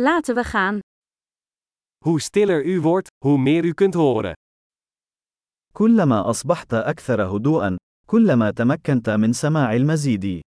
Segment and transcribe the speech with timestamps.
[0.00, 0.78] Laten we gaan.
[2.04, 4.32] Hoe stiller u wordt, hoe meer u kunt horen.
[5.72, 7.76] كلما أصبحت أكثر هدوءا،
[8.06, 10.40] كلما تمكنت من سماع المزيد.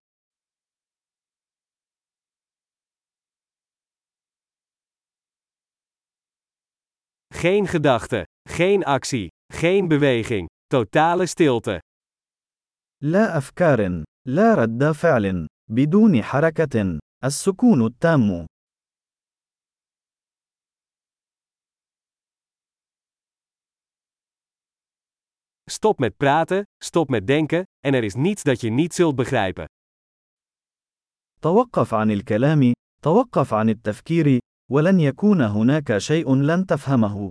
[7.33, 11.79] Geen gedachte, geen actie, geen beweging, totale stilte.
[13.03, 18.45] لا أفكار، لا رد فعل، بدون حركة، السكون التام.
[25.80, 29.64] Stop met praten, stop met denken, en er is niets dat je niet zult begrijpen.
[31.40, 32.72] توقف عن الكلام،
[33.02, 34.38] توقف عن التفكير،
[34.72, 37.30] ولن يكون هناك شيء لن تفهمه.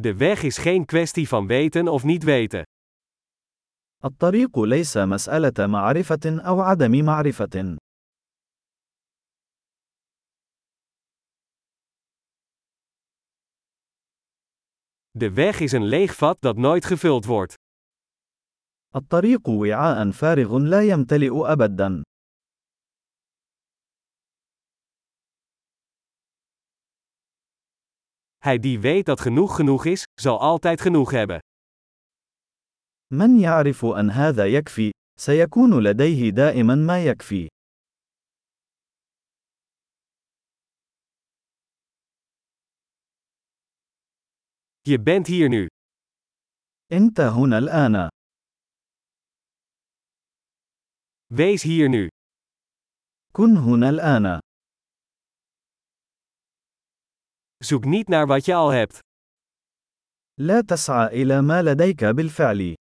[0.00, 2.62] De weg is geen kwestie van weten of niet weten.
[4.04, 7.76] الطريق ليس مسألة معرفة أو عدم معرفة.
[15.14, 17.54] De weg is een leeg vat dat nooit gevuld wordt.
[18.94, 22.02] الطريق وعاء فارغ لا يمتلئ أبدا.
[28.38, 31.38] Hij die weet dat genoeg genoeg is, zal altijd genoeg hebben.
[33.12, 34.90] من يعرف أن هذا يكفي،
[35.20, 37.48] سيكون لديه دائما ما يكفي.
[44.84, 45.66] Je bent hier nu.
[46.92, 48.08] أنت هنا الآن.
[51.32, 52.08] Wees hier nu.
[53.32, 54.38] كن هنا الآن.
[57.64, 58.98] Zoek niet naar wat je al hebt.
[60.40, 62.74] لا تسعى إلى ما لديك بالفعل.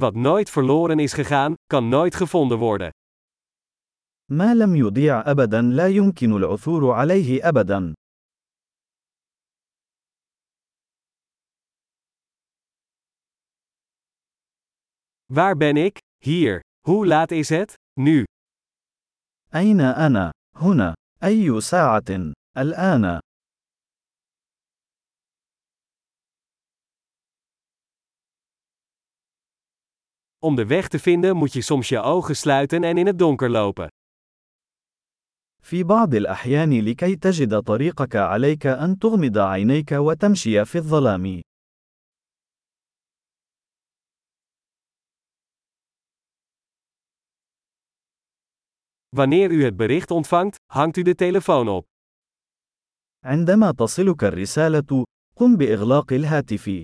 [0.00, 2.90] Wat nooit verloren is gegaan, kan nooit gevonden worden.
[4.30, 7.94] ما لم يضيع أبدا لا يمكن العثور عليه أبدا.
[15.32, 15.98] Waar ben ik?
[16.24, 16.60] Hier.
[16.88, 17.74] Hoe laat is het?
[18.00, 18.24] Nu.
[19.54, 20.94] أين أنا؟ هنا.
[21.24, 23.20] أي ساعة؟ الآن.
[30.38, 33.50] Om de weg te vinden moet je soms je ogen sluiten en in het donker
[33.50, 33.88] lopen.
[35.61, 41.41] في بعض الأحيان لكي تجد طريقك عليك أن تغمض عينيك وتمشي في الظلام.
[49.15, 51.85] Wanneer u het bericht ontvangt, hangt u de telefoon op.
[53.25, 55.05] عندما تصلك الرسالة،
[55.35, 56.83] قم بإغلاق الهاتف.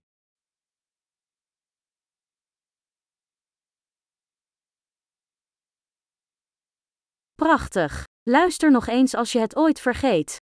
[7.35, 8.16] Prachtig.
[8.29, 10.41] Luister nog eens als je het ooit vergeet.